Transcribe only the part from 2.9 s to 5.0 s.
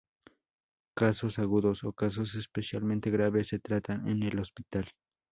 graves se tratan en el hospital.